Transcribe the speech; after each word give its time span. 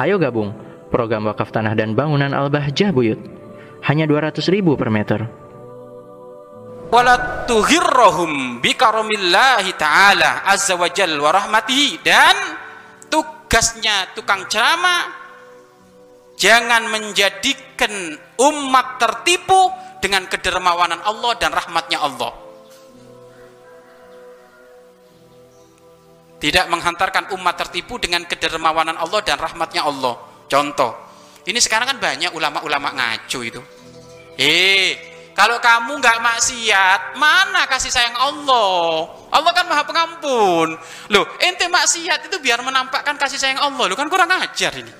Ayo 0.00 0.16
gabung 0.16 0.56
program 0.88 1.28
wakaf 1.28 1.52
tanah 1.52 1.76
dan 1.76 1.92
bangunan 1.92 2.32
Al-Bahjah 2.32 2.88
Buyut. 2.96 3.20
Hanya 3.84 4.08
200 4.08 4.40
ribu 4.48 4.72
per 4.80 4.88
meter. 4.88 5.28
wala 6.90 7.46
tughirrahum 7.46 8.58
bikaromillahi 8.58 9.78
ta'ala 9.78 10.42
azza 10.50 10.74
wa 10.74 10.90
jal 10.90 11.14
wa 11.22 11.30
rahmatihi 11.30 12.02
dan 12.02 12.34
tugasnya 13.06 14.10
tukang 14.18 14.42
ceramah 14.50 15.06
jangan 16.34 16.90
menjadikan 16.90 18.18
umat 18.42 18.98
tertipu 18.98 19.70
dengan 20.02 20.26
kedermawanan 20.26 20.98
Allah 21.06 21.32
dan 21.38 21.54
rahmatnya 21.54 22.02
Allah 22.02 22.34
tidak 26.40 26.66
menghantarkan 26.72 27.36
umat 27.36 27.54
tertipu 27.60 28.00
dengan 28.00 28.24
kedermawanan 28.24 28.96
Allah 28.96 29.20
dan 29.20 29.36
rahmatnya 29.36 29.84
Allah 29.84 30.16
contoh 30.48 30.90
ini 31.44 31.60
sekarang 31.60 31.94
kan 31.94 31.98
banyak 32.00 32.32
ulama-ulama 32.32 32.96
ngaco 32.96 33.40
itu 33.44 33.60
eh 34.40 35.10
kalau 35.40 35.56
kamu 35.56 36.04
nggak 36.04 36.20
maksiat, 36.20 37.16
mana 37.16 37.64
kasih 37.64 37.88
sayang 37.88 38.12
Allah? 38.12 39.08
Allah 39.32 39.52
kan 39.56 39.64
maha 39.64 39.88
pengampun. 39.88 40.76
Loh, 41.08 41.24
ente 41.40 41.64
maksiat 41.64 42.28
itu 42.28 42.36
biar 42.44 42.60
menampakkan 42.60 43.16
kasih 43.16 43.40
sayang 43.40 43.56
Allah. 43.56 43.88
Loh 43.88 43.96
kan 43.96 44.12
kurang 44.12 44.28
ajar 44.28 44.74
ini. 44.76 44.92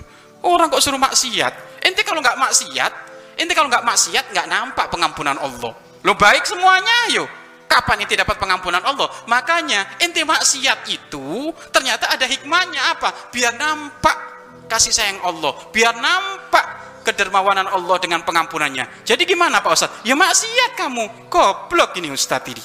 Orang 0.48 0.72
kok 0.72 0.80
suruh 0.80 0.96
maksiat? 0.96 1.84
Ente 1.84 2.06
kalau 2.08 2.24
nggak 2.24 2.40
maksiat, 2.40 2.92
ente 3.36 3.52
kalau 3.52 3.68
nggak 3.68 3.84
maksiat 3.84 4.32
nggak 4.32 4.46
nampak 4.48 4.88
pengampunan 4.88 5.36
Allah. 5.36 5.76
Loh 5.76 6.16
baik 6.16 6.48
semuanya, 6.48 7.12
yuk. 7.12 7.28
Kapan 7.72 8.04
ente 8.04 8.20
dapat 8.20 8.36
pengampunan 8.36 8.84
Allah? 8.84 9.08
Makanya 9.24 9.96
ente 9.96 10.20
maksiat 10.28 10.92
itu 10.92 11.48
ternyata 11.72 12.12
ada 12.12 12.28
hikmahnya 12.28 12.92
apa? 12.92 13.32
Biar 13.32 13.56
nampak 13.56 14.12
kasih 14.68 14.92
sayang 14.92 15.24
Allah, 15.24 15.56
biar 15.72 15.96
nampak 15.96 17.00
kedermawanan 17.00 17.64
Allah 17.72 17.96
dengan 17.96 18.20
pengampunannya. 18.28 19.08
Jadi 19.08 19.24
gimana 19.24 19.64
Pak 19.64 19.72
Ustadz? 19.72 20.04
Ya 20.04 20.12
maksiat 20.12 20.76
kamu. 20.76 21.32
Goblok 21.32 21.96
ini 21.96 22.12
Ustadz 22.12 22.52
ini. 22.52 22.64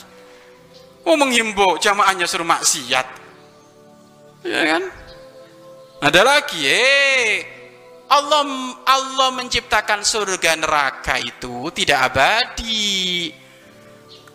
Oh 1.08 1.16
menghimbau 1.16 1.80
jamaahnya 1.80 2.28
suruh 2.28 2.44
maksiat. 2.44 3.08
Ya 4.44 4.62
kan? 4.76 4.84
Ada 6.04 6.22
lagi, 6.22 6.68
eh. 6.68 7.58
Allah 8.08 8.44
Allah 8.84 9.30
menciptakan 9.36 10.04
surga 10.04 10.60
neraka 10.60 11.16
itu 11.20 11.72
tidak 11.72 12.12
abadi. 12.12 13.47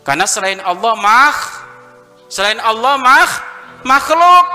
Karena 0.03 0.27
selain 0.27 0.59
Allah 0.59 0.93
mah 0.99 1.35
selain 2.27 2.59
Allah 2.59 2.99
mah 2.99 3.29
makhluk. 3.87 4.45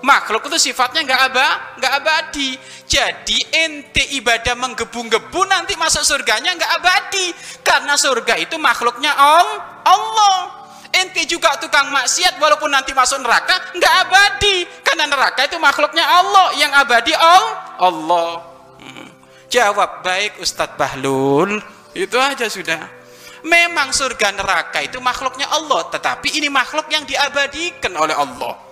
Makhluk 0.00 0.48
itu 0.48 0.72
sifatnya 0.72 1.04
nggak 1.04 1.22
aba 1.32 1.48
nggak 1.76 1.92
abadi. 2.00 2.56
Jadi 2.88 3.36
ente 3.52 4.00
ibadah 4.16 4.56
menggebu-gebu 4.56 5.40
nanti 5.44 5.76
masuk 5.76 6.04
surganya 6.04 6.56
nggak 6.56 6.72
abadi. 6.80 7.26
Karena 7.60 7.96
surga 7.96 8.40
itu 8.40 8.56
makhluknya 8.56 9.12
Allah. 9.12 10.36
Ente 10.90 11.22
juga 11.28 11.54
tukang 11.60 11.92
maksiat 11.92 12.40
walaupun 12.40 12.72
nanti 12.72 12.96
masuk 12.96 13.20
neraka 13.20 13.76
nggak 13.76 13.94
abadi. 14.08 14.56
Karena 14.80 15.04
neraka 15.04 15.44
itu 15.48 15.56
makhluknya 15.60 16.04
Allah. 16.04 16.46
Yang 16.56 16.72
abadi 16.80 17.12
Allah. 17.16 18.30
Hmm. 18.80 19.08
jawab 19.52 20.00
baik 20.00 20.40
Ustadz 20.40 20.80
Bahlul. 20.80 21.60
Itu 21.92 22.16
aja 22.16 22.48
sudah 22.48 22.99
memang 23.44 23.92
surga 23.94 24.36
neraka 24.36 24.84
itu 24.84 25.00
makhluknya 25.00 25.48
Allah 25.48 25.88
tetapi 25.88 26.36
ini 26.36 26.48
makhluk 26.52 26.88
yang 26.92 27.04
diabadikan 27.04 27.92
oleh 27.96 28.16
Allah 28.16 28.70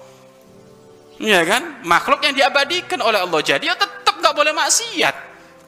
Ya 1.18 1.42
kan? 1.42 1.82
Makhluk 1.82 2.22
yang 2.22 2.34
diabadikan 2.34 3.02
oleh 3.02 3.18
Allah. 3.18 3.42
Jadi 3.42 3.66
ya 3.66 3.74
tetap 3.74 4.22
nggak 4.22 4.34
boleh 4.38 4.54
maksiat. 4.54 5.14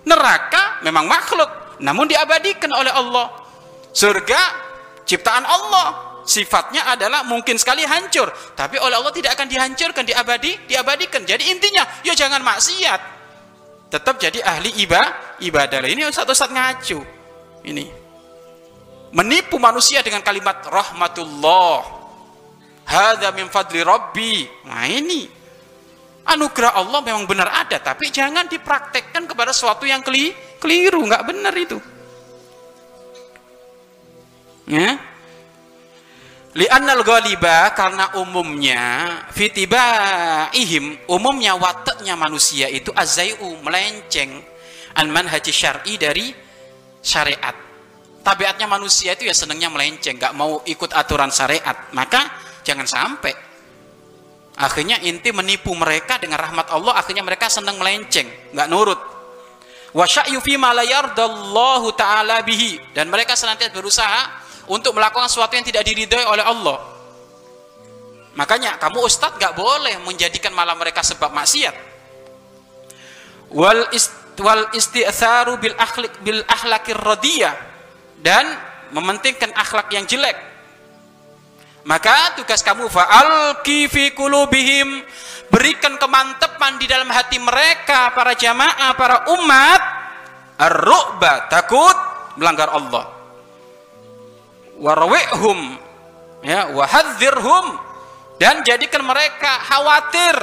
Neraka 0.06 0.80
memang 0.86 1.10
makhluk, 1.10 1.50
namun 1.82 2.06
diabadikan 2.06 2.70
oleh 2.70 2.94
Allah. 2.94 3.34
Surga 3.90 4.40
ciptaan 5.04 5.42
Allah. 5.42 6.08
Sifatnya 6.22 6.86
adalah 6.86 7.26
mungkin 7.26 7.58
sekali 7.58 7.82
hancur, 7.82 8.30
tapi 8.54 8.78
oleh 8.78 8.94
Allah 8.94 9.10
tidak 9.10 9.34
akan 9.34 9.50
dihancurkan, 9.50 10.06
diabadi, 10.06 10.62
diabadikan. 10.70 11.26
Jadi 11.26 11.50
intinya, 11.50 11.82
ya 12.06 12.14
jangan 12.14 12.38
maksiat. 12.46 13.00
Tetap 13.90 14.22
jadi 14.22 14.38
ahli 14.38 14.70
ibadah. 14.86 15.42
Ibadah 15.42 15.82
ini 15.90 16.06
satu-satu 16.06 16.54
ngacu. 16.54 17.02
Ini 17.66 17.99
menipu 19.14 19.58
manusia 19.58 20.02
dengan 20.02 20.22
kalimat 20.22 20.62
rahmatullah. 20.66 22.02
Hada 22.86 23.30
min 23.30 23.46
fadli 23.46 23.82
rabbi. 23.86 24.46
Nah 24.66 24.86
ini 24.90 25.40
anugerah 26.30 26.78
Allah 26.78 27.00
memang 27.02 27.24
benar 27.24 27.48
ada 27.50 27.80
tapi 27.80 28.12
jangan 28.12 28.46
dipraktekkan 28.46 29.26
kepada 29.26 29.50
sesuatu 29.50 29.88
yang 29.88 30.04
keli 30.04 30.30
keliru 30.60 31.02
nggak 31.08 31.24
benar 31.26 31.54
itu 31.56 31.78
ya 34.70 34.94
li'annal 36.54 37.02
ghaliba 37.02 37.74
karena 37.74 38.14
umumnya 38.18 38.82
fitibaihim 39.34 40.98
umumnya 41.10 41.58
wataknya 41.58 42.14
manusia 42.14 42.70
itu 42.70 42.94
azai'u 42.94 43.58
melenceng 43.66 44.30
an 44.94 45.06
manhaji 45.10 45.50
syar'i 45.54 45.94
dari 45.98 46.34
syariat 47.02 47.69
tabiatnya 48.20 48.68
manusia 48.68 49.16
itu 49.16 49.26
ya 49.26 49.34
senangnya 49.34 49.72
melenceng 49.72 50.16
nggak 50.16 50.34
mau 50.36 50.60
ikut 50.64 50.90
aturan 50.92 51.32
syariat. 51.32 51.92
Maka 51.96 52.20
jangan 52.64 52.86
sampai 52.86 53.32
akhirnya 54.60 55.00
inti 55.00 55.32
menipu 55.32 55.72
mereka 55.72 56.20
dengan 56.20 56.36
rahmat 56.36 56.68
Allah 56.68 57.00
akhirnya 57.00 57.24
mereka 57.24 57.48
senang 57.48 57.80
melenceng 57.80 58.28
nggak 58.52 58.68
nurut. 58.68 59.00
Wasya'yu 59.90 60.38
fi 60.38 60.54
ta'ala 61.98 62.36
bihi. 62.46 62.94
Dan 62.94 63.10
mereka 63.10 63.34
senantiasa 63.34 63.74
berusaha 63.74 64.22
untuk 64.70 64.94
melakukan 64.94 65.26
sesuatu 65.26 65.58
yang 65.58 65.66
tidak 65.66 65.82
diridhoi 65.82 66.26
oleh 66.30 66.46
Allah. 66.46 66.78
Makanya 68.38 68.78
kamu 68.78 69.02
ustadz 69.02 69.34
nggak 69.34 69.58
boleh 69.58 69.98
menjadikan 70.06 70.54
malah 70.54 70.78
mereka 70.78 71.02
sebab 71.02 71.34
maksiat. 71.34 71.74
Wal 73.50 73.90
ist 73.90 74.14
wal 74.38 74.70
bil 75.58 75.74
akhlak 75.74 76.22
bil 76.22 76.40
akhlakir 76.46 76.96
radiyah 76.96 77.69
dan 78.20 78.46
mementingkan 78.92 79.52
akhlak 79.56 79.92
yang 79.92 80.04
jelek. 80.04 80.36
Maka 81.84 82.36
tugas 82.36 82.60
kamu 82.60 82.92
fa'alki 82.92 83.88
fi 83.88 84.12
kulubihim 84.12 85.00
berikan 85.48 85.96
kemantepan 85.96 86.76
di 86.76 86.86
dalam 86.86 87.08
hati 87.08 87.40
mereka 87.40 88.12
para 88.12 88.36
jamaah, 88.36 88.92
para 88.94 89.16
umat. 89.32 89.82
Ar-ru'ba, 90.60 91.48
takut 91.48 91.96
melanggar 92.36 92.68
Allah. 92.68 93.08
Warwihum 94.76 95.76
ya, 96.44 96.68
wahadzirhum 96.72 97.80
dan 98.36 98.60
jadikan 98.64 99.04
mereka 99.04 99.60
khawatir 99.64 100.36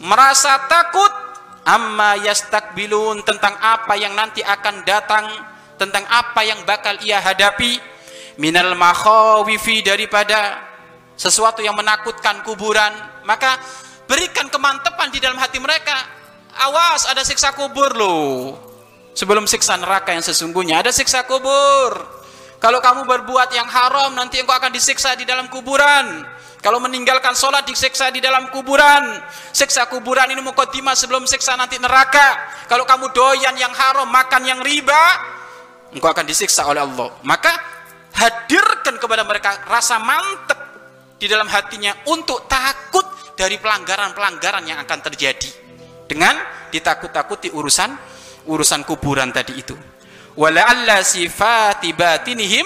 merasa 0.00 0.56
takut. 0.68 1.12
Amma 1.68 2.16
yastakbilun 2.16 3.28
tentang 3.28 3.52
apa 3.60 3.92
yang 3.92 4.16
nanti 4.16 4.40
akan 4.40 4.88
datang 4.88 5.28
tentang 5.78 6.04
apa 6.10 6.42
yang 6.44 6.60
bakal 6.66 6.98
ia 7.00 7.22
hadapi. 7.22 7.78
Minal 8.38 8.74
makhawifi 8.78 9.82
daripada 9.82 10.62
sesuatu 11.18 11.62
yang 11.62 11.74
menakutkan 11.74 12.42
kuburan. 12.46 12.90
Maka 13.26 13.58
berikan 14.06 14.46
kemantepan 14.50 15.10
di 15.10 15.18
dalam 15.18 15.38
hati 15.38 15.58
mereka. 15.58 15.94
Awas 16.58 17.06
ada 17.06 17.22
siksa 17.22 17.54
kubur 17.54 17.94
loh. 17.94 18.58
Sebelum 19.14 19.50
siksa 19.50 19.74
neraka 19.78 20.14
yang 20.14 20.22
sesungguhnya 20.22 20.82
ada 20.82 20.94
siksa 20.94 21.26
kubur. 21.26 22.18
Kalau 22.58 22.82
kamu 22.82 23.06
berbuat 23.06 23.54
yang 23.54 23.66
haram 23.70 24.14
nanti 24.18 24.42
engkau 24.42 24.54
akan 24.54 24.74
disiksa 24.74 25.14
di 25.14 25.22
dalam 25.22 25.46
kuburan. 25.46 26.26
Kalau 26.58 26.82
meninggalkan 26.82 27.38
sholat 27.38 27.62
disiksa 27.66 28.10
di 28.10 28.18
dalam 28.18 28.50
kuburan. 28.50 29.22
Siksa 29.54 29.86
kuburan 29.86 30.26
ini 30.34 30.42
mukaddimah 30.42 30.98
sebelum 30.98 31.22
siksa 31.26 31.54
nanti 31.54 31.78
neraka. 31.78 32.34
Kalau 32.66 32.82
kamu 32.82 33.14
doyan 33.14 33.54
yang 33.54 33.70
haram 33.70 34.10
makan 34.10 34.42
yang 34.42 34.58
riba 34.62 35.37
engkau 35.94 36.10
akan 36.10 36.26
disiksa 36.26 36.68
oleh 36.68 36.84
Allah. 36.84 37.14
Maka 37.24 37.52
hadirkan 38.18 38.98
kepada 38.98 39.22
mereka 39.24 39.62
rasa 39.68 40.00
mantep 40.02 40.58
di 41.18 41.26
dalam 41.26 41.46
hatinya 41.46 41.94
untuk 42.10 42.46
takut 42.50 43.04
dari 43.38 43.56
pelanggaran-pelanggaran 43.62 44.64
yang 44.66 44.78
akan 44.82 44.98
terjadi. 45.10 45.50
Dengan 46.08 46.34
ditakut-takuti 46.72 47.52
urusan 47.52 47.90
urusan 48.48 48.82
kuburan 48.88 49.28
tadi 49.30 49.60
itu. 49.60 49.76
Wala'alla 50.38 51.04
sifati 51.04 51.92
batinihim 51.92 52.64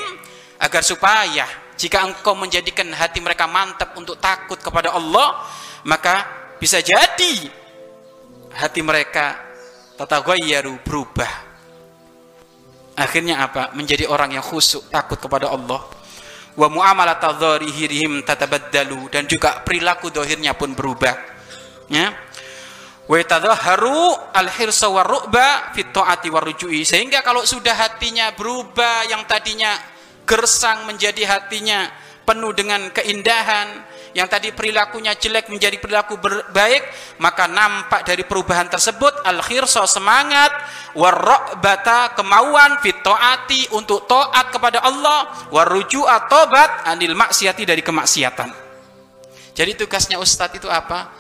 agar 0.63 0.83
supaya 0.87 1.45
jika 1.75 2.07
engkau 2.07 2.39
menjadikan 2.39 2.87
hati 2.95 3.19
mereka 3.19 3.51
mantap 3.51 3.99
untuk 3.99 4.21
takut 4.23 4.61
kepada 4.61 4.95
Allah 4.95 5.43
maka 5.83 6.23
bisa 6.63 6.79
jadi 6.79 7.51
hati 8.55 8.81
mereka 8.85 9.35
tatagayyaru 9.99 10.79
berubah 10.87 11.52
akhirnya 13.03 13.43
apa? 13.43 13.75
Menjadi 13.75 14.07
orang 14.07 14.39
yang 14.39 14.45
khusyuk 14.45 14.89
takut 14.89 15.19
kepada 15.19 15.51
Allah. 15.51 15.83
Wa 16.55 16.69
muamalat 16.71 17.21
dzahirihim 17.21 18.23
tatabaddalu. 18.23 19.11
Dan 19.11 19.27
juga 19.27 19.61
perilaku 19.67 20.15
dohirnya 20.15 20.55
pun 20.55 20.73
berubah. 20.73 21.15
Ya. 21.91 22.15
Wa 23.11 23.17
yatadhahharu 23.19 24.33
al-hirsa 24.33 24.87
war-ru'ba 24.87 25.75
fit 25.75 25.91
ta'ati 25.91 26.31
war-rujui 26.31 26.87
sehingga 26.87 27.21
kalau 27.27 27.43
sudah 27.43 27.75
hatinya 27.75 28.31
berubah 28.39 29.11
yang 29.11 29.27
tadinya 29.27 29.75
gersang 30.23 30.87
menjadi 30.87 31.27
hatinya 31.27 31.91
penuh 32.23 32.55
dengan 32.55 32.95
keindahan 32.95 33.85
yang 34.13 34.29
tadi 34.29 34.53
perilakunya 34.53 35.17
jelek 35.17 35.49
menjadi 35.49 35.81
perilaku 35.81 36.21
baik 36.53 36.83
maka 37.21 37.49
nampak 37.49 38.05
dari 38.05 38.29
perubahan 38.29 38.69
tersebut 38.69 39.25
al 39.25 39.41
khirso 39.41 39.89
semangat 39.89 40.53
warrobata 40.93 42.13
kemauan 42.13 42.77
fitoati 42.85 43.73
untuk 43.73 44.05
toat 44.05 44.53
kepada 44.53 44.85
Allah 44.85 45.49
warruju'a 45.49 46.29
tobat 46.29 46.85
anil 46.85 47.17
maksiati 47.17 47.65
dari 47.65 47.81
kemaksiatan. 47.81 48.53
Jadi 49.53 49.73
tugasnya 49.77 50.21
ustadz 50.21 50.61
itu 50.61 50.69
apa? 50.69 51.13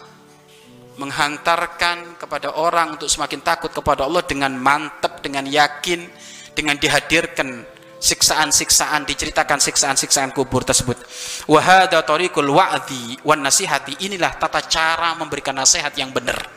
Menghantarkan 1.00 2.20
kepada 2.20 2.60
orang 2.60 3.00
untuk 3.00 3.08
semakin 3.08 3.40
takut 3.40 3.72
kepada 3.72 4.04
Allah 4.04 4.20
dengan 4.24 4.52
mantap 4.52 5.24
dengan 5.24 5.48
yakin 5.48 6.04
dengan 6.52 6.76
dihadirkan 6.76 7.64
siksaan-siksaan 8.02 9.06
diceritakan 9.06 9.62
siksaan-siksaan 9.62 10.34
kubur 10.34 10.66
tersebut. 10.66 10.98
Wahada 11.46 12.02
tariqul 12.02 12.50
wa'dhi 12.50 13.22
wan 13.22 13.46
nasihati. 13.46 14.02
Inilah 14.02 14.34
tata 14.42 14.58
cara 14.66 15.14
memberikan 15.14 15.54
nasihat 15.54 15.94
yang 15.94 16.10
benar. 16.10 16.50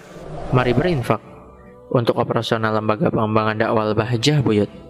Mari 0.49 0.73
berinfak 0.73 1.21
untuk 1.93 2.17
operasional 2.17 2.73
lembaga 2.73 3.13
pengembangan 3.13 3.55
dakwah 3.61 3.93
Bahjah 3.93 4.41
Buyut. 4.41 4.84